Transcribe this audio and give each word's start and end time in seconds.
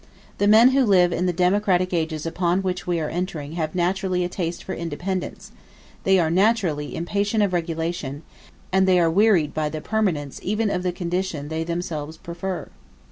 The 0.39 0.47
men 0.47 0.69
who 0.69 0.83
live 0.83 1.13
in 1.13 1.27
the 1.27 1.31
democratic 1.31 1.93
ages 1.93 2.25
upon 2.25 2.63
which 2.63 2.87
we 2.87 2.99
are 2.99 3.07
entering 3.07 3.51
have 3.51 3.75
naturally 3.75 4.23
a 4.23 4.29
taste 4.29 4.63
for 4.63 4.73
independence: 4.73 5.51
they 6.05 6.17
are 6.17 6.31
naturally 6.31 6.95
impatient 6.95 7.43
of 7.43 7.53
regulation, 7.53 8.23
and 8.71 8.87
they 8.87 8.99
are 8.99 9.11
wearied 9.11 9.53
by 9.53 9.69
the 9.69 9.79
permanence 9.79 10.39
even 10.41 10.71
of 10.71 10.81
the 10.81 10.91
condition 10.91 11.49
they 11.49 11.63
themselves 11.63 12.17
prefer. 12.17 12.67